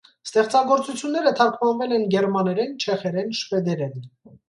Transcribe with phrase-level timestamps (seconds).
[0.27, 3.99] Ստեղծագործությունները թարգմանվել են գերմաներեն, չեխերեն, շվեդերեն։